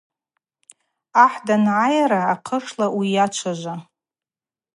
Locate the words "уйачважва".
2.97-3.75